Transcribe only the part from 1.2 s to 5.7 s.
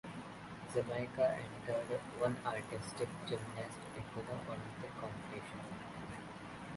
entered one artistic gymnast into the Olympic competition.